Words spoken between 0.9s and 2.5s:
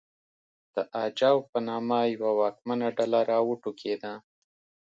اجاو په نامه یوه